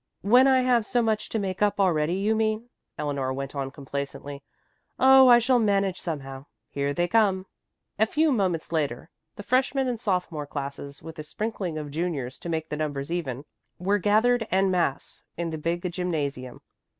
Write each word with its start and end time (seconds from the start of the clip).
"When 0.23 0.47
I 0.47 0.61
have 0.61 0.83
so 0.83 1.03
much 1.03 1.29
to 1.29 1.37
make 1.37 1.61
up 1.61 1.79
already, 1.79 2.15
you 2.15 2.33
mean," 2.35 2.69
Eleanor 2.97 3.31
went 3.31 3.53
on 3.53 3.69
complacently. 3.69 4.41
"Oh, 4.97 5.27
I 5.27 5.37
shall 5.37 5.59
manage 5.59 6.01
somehow. 6.01 6.47
Here 6.71 6.91
they 6.91 7.07
come." 7.07 7.45
A 7.99 8.07
few 8.07 8.31
moments 8.31 8.71
later 8.71 9.11
the 9.35 9.43
freshman 9.43 9.87
and 9.87 9.99
sophomore 9.99 10.47
classes, 10.47 11.03
with 11.03 11.19
a 11.19 11.23
sprinkling 11.23 11.77
of 11.77 11.91
juniors 11.91 12.39
to 12.39 12.49
make 12.49 12.69
the 12.69 12.77
numbers 12.77 13.11
even, 13.11 13.45
were 13.77 13.99
gathered 13.99 14.47
en 14.49 14.71
masse 14.71 15.21
in 15.37 15.51
the 15.51 15.57
big 15.59 15.87
gymnasium. 15.93 16.61